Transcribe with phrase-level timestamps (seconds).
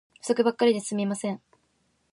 [0.19, 1.39] 不足ばっかりで進みません